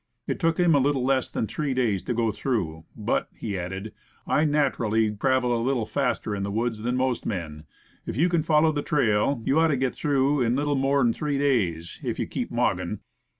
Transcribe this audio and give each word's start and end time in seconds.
It 0.25 0.39
took 0.39 0.57
him 0.59 0.73
a 0.73 0.79
little 0.79 1.03
less 1.05 1.29
than 1.29 1.45
three 1.45 1.75
days 1.75 2.01
to 2.05 2.13
go 2.15 2.31
through; 2.31 2.85
''but," 2.97 3.27
he 3.35 3.55
added, 3.55 3.93
"I 4.25 4.45
nat'rally 4.45 5.11
travel 5.15 5.55
a 5.55 5.61
little 5.61 5.85
faster 5.85 6.35
in 6.35 6.41
the 6.41 6.49
woods 6.49 6.81
than' 6.81 6.95
most 6.95 7.23
men. 7.23 7.65
If 8.07 8.17
you 8.17 8.27
can 8.27 8.41
follow 8.41 8.71
the 8.71 8.81
trail, 8.81 9.43
you 9.45 9.59
ought 9.59 9.67
to 9.67 9.77
get 9.77 9.93
through 9.93 10.41
in 10.41 10.53
a 10.53 10.55
little 10.55 10.73
more'n 10.73 11.13
three 11.13 11.37
days 11.37 11.99
if 12.01 12.17
you 12.17 12.25
keep 12.25 12.49
moggin'." 12.49 13.01